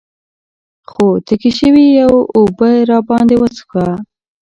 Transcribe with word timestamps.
خو 0.89 1.05
تږي 1.27 1.51
شوي 1.59 1.87
يو 2.01 2.13
اوبۀ 2.37 2.71
راباندې 2.89 3.35
وڅښوه 3.41 3.85
ـ 3.99 4.03